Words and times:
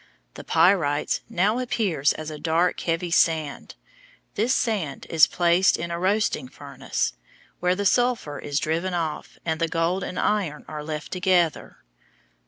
The 0.33 0.43
pyrites 0.43 1.21
now 1.29 1.59
appears 1.59 2.11
as 2.13 2.31
a 2.31 2.39
dark, 2.39 2.79
heavy 2.79 3.11
sand. 3.11 3.75
This 4.33 4.51
sand 4.51 5.05
is 5.11 5.27
placed 5.27 5.77
in 5.77 5.91
a 5.91 5.99
roasting 5.99 6.47
furnace, 6.49 7.13
where 7.59 7.75
the 7.75 7.85
sulphur 7.85 8.39
is 8.39 8.59
driven 8.59 8.95
off, 8.95 9.37
and 9.45 9.59
the 9.61 9.67
gold 9.67 10.03
and 10.03 10.17
iron 10.17 10.65
are 10.67 10.83
left 10.83 11.11
together. 11.11 11.83